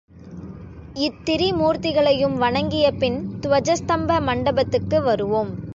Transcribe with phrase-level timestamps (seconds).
[0.95, 5.51] இத்திரிமூர்த்திகளையும் வணங்கியபின் துவஜஸ்தம்ப மண்டபத்துக்கு வருவோம்.